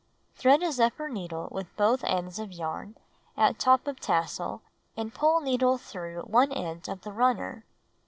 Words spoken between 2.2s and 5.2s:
of yarn at top of tassel and